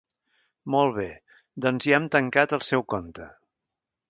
Molt 0.75 0.95
bé, 0.95 1.05
doncs 1.67 1.87
ja 1.91 1.95
hem 2.01 2.09
tancat 2.17 2.57
el 2.59 2.65
seu 2.71 2.87
compte. 2.97 3.29